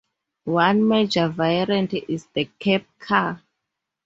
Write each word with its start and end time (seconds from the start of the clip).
One 0.45 0.87
major 0.87 1.27
variant 1.27 1.93
is 1.93 2.25
the 2.33 2.45
cab 2.57 2.85
car. 2.97 3.39